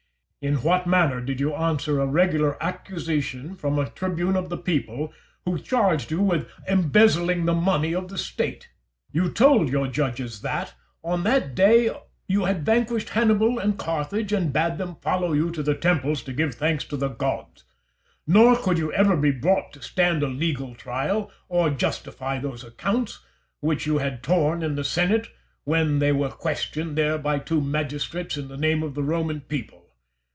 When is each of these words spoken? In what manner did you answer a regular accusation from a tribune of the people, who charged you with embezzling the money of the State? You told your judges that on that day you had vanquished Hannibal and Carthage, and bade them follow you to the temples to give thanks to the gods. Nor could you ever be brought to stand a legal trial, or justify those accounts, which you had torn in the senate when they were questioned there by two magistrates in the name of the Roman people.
In 0.43 0.55
what 0.63 0.87
manner 0.87 1.21
did 1.21 1.39
you 1.39 1.53
answer 1.53 1.99
a 1.99 2.07
regular 2.07 2.57
accusation 2.63 3.53
from 3.55 3.77
a 3.77 3.87
tribune 3.91 4.35
of 4.35 4.49
the 4.49 4.57
people, 4.57 5.13
who 5.45 5.59
charged 5.59 6.09
you 6.09 6.19
with 6.19 6.49
embezzling 6.67 7.45
the 7.45 7.53
money 7.53 7.93
of 7.93 8.07
the 8.07 8.17
State? 8.17 8.67
You 9.11 9.29
told 9.31 9.69
your 9.69 9.85
judges 9.85 10.41
that 10.41 10.73
on 11.03 11.21
that 11.25 11.53
day 11.53 11.91
you 12.27 12.45
had 12.45 12.65
vanquished 12.65 13.09
Hannibal 13.09 13.59
and 13.59 13.77
Carthage, 13.77 14.33
and 14.33 14.51
bade 14.51 14.79
them 14.79 14.95
follow 14.95 15.33
you 15.33 15.51
to 15.51 15.61
the 15.61 15.75
temples 15.75 16.23
to 16.23 16.33
give 16.33 16.55
thanks 16.55 16.85
to 16.85 16.97
the 16.97 17.09
gods. 17.09 17.63
Nor 18.25 18.55
could 18.57 18.79
you 18.79 18.91
ever 18.93 19.15
be 19.15 19.29
brought 19.29 19.71
to 19.73 19.83
stand 19.83 20.23
a 20.23 20.27
legal 20.27 20.73
trial, 20.73 21.29
or 21.49 21.69
justify 21.69 22.39
those 22.39 22.63
accounts, 22.63 23.19
which 23.59 23.85
you 23.85 23.99
had 23.99 24.23
torn 24.23 24.63
in 24.63 24.73
the 24.73 24.83
senate 24.83 25.27
when 25.65 25.99
they 25.99 26.11
were 26.11 26.29
questioned 26.31 26.97
there 26.97 27.19
by 27.19 27.37
two 27.37 27.61
magistrates 27.61 28.37
in 28.37 28.47
the 28.47 28.57
name 28.57 28.81
of 28.81 28.95
the 28.95 29.03
Roman 29.03 29.41
people. 29.41 29.77